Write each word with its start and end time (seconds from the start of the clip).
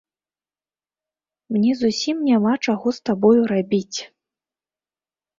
Мне 1.55 1.71
зусім 1.81 2.15
няма 2.29 2.53
чаго 2.65 2.87
з 2.99 3.03
табою 3.09 3.43
рабіць. 3.53 3.99